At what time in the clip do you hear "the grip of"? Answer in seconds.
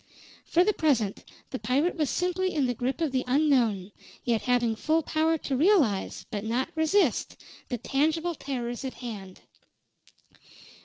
2.65-3.11